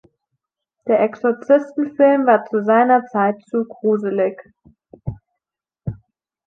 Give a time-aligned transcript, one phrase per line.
[0.87, 4.41] Der Exorzisten-Film war zu seiner Zeit zu guselig.